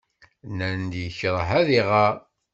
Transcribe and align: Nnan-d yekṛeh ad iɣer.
Nnan-d 0.49 0.93
yekṛeh 1.03 1.49
ad 1.59 1.67
iɣer. 1.79 2.15